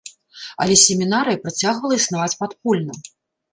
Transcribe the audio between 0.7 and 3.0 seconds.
семінарыя працягвала існаваць падпольна.